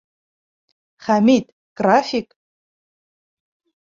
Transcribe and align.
Хәмит, 1.03 1.45
график! 1.77 2.27